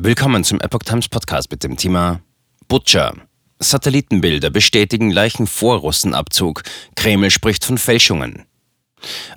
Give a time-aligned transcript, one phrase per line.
[0.00, 2.20] Willkommen zum Epoch Times Podcast mit dem Thema
[2.68, 3.14] Butcher.
[3.58, 6.62] Satellitenbilder bestätigen Leichen vor Russenabzug.
[6.94, 8.44] Kreml spricht von Fälschungen.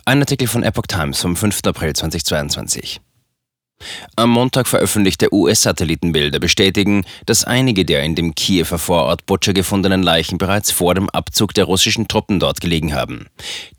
[0.05, 1.61] Ein Artikel von Epoch Times vom 5.
[1.63, 3.01] April 2022.
[4.21, 10.37] Am Montag veröffentlichte US-Satellitenbilder bestätigen, dass einige der in dem Kiewer Vorort Butcher gefundenen Leichen
[10.37, 13.29] bereits vor dem Abzug der russischen Truppen dort gelegen haben.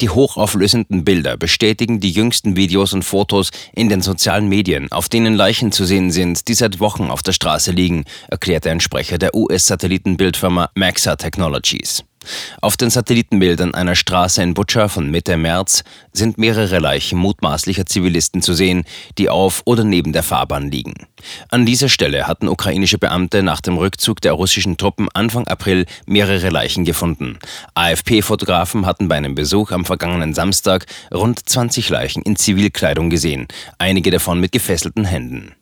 [0.00, 5.34] Die hochauflösenden Bilder bestätigen die jüngsten Videos und Fotos in den sozialen Medien, auf denen
[5.34, 9.36] Leichen zu sehen sind, die seit Wochen auf der Straße liegen, erklärte ein Sprecher der
[9.36, 12.02] US-Satellitenbildfirma Maxa Technologies.
[12.60, 18.42] Auf den Satellitenbildern einer Straße in Butscha von Mitte März sind mehrere Leichen mutmaßlicher Zivilisten
[18.42, 18.84] zu sehen,
[19.18, 20.94] die auf oder neben der Fahrbahn liegen.
[21.48, 26.50] An dieser Stelle hatten ukrainische Beamte nach dem Rückzug der russischen Truppen Anfang April mehrere
[26.50, 27.38] Leichen gefunden.
[27.74, 33.48] AFP-Fotografen hatten bei einem Besuch am vergangenen Samstag rund 20 Leichen in Zivilkleidung gesehen,
[33.78, 35.54] einige davon mit gefesselten Händen.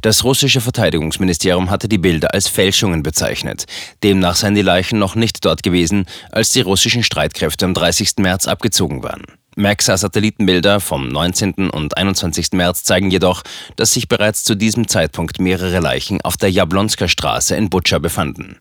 [0.00, 3.66] Das russische Verteidigungsministerium hatte die Bilder als Fälschungen bezeichnet.
[4.02, 8.12] Demnach seien die Leichen noch nicht dort gewesen, als die russischen Streitkräfte am 30.
[8.18, 9.24] März abgezogen waren.
[9.60, 11.70] Maxa-Satellitenbilder vom 19.
[11.70, 12.52] und 21.
[12.52, 13.42] März zeigen jedoch,
[13.76, 18.58] dass sich bereits zu diesem Zeitpunkt mehrere Leichen auf der Jablonsker Straße in Butscha befanden.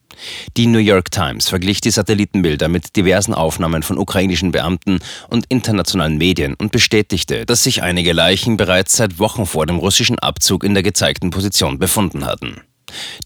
[0.57, 6.17] Die New York Times verglich die Satellitenbilder mit diversen Aufnahmen von ukrainischen Beamten und internationalen
[6.17, 10.73] Medien und bestätigte, dass sich einige Leichen bereits seit Wochen vor dem russischen Abzug in
[10.73, 12.61] der gezeigten Position befunden hatten.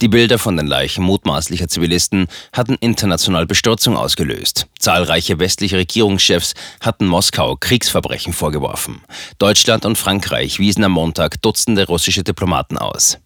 [0.01, 4.67] Die Bilder von den Leichen mutmaßlicher Zivilisten hatten international Bestürzung ausgelöst.
[4.79, 9.01] Zahlreiche westliche Regierungschefs hatten Moskau Kriegsverbrechen vorgeworfen.
[9.39, 13.17] Deutschland und Frankreich wiesen am Montag Dutzende russische Diplomaten aus.